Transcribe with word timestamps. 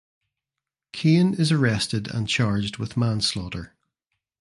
Cain 0.93 1.35
is 1.35 1.51
arrested 1.51 2.07
and 2.07 2.27
charged 2.27 2.77
with 2.79 2.97
manslaughter. 2.97 3.75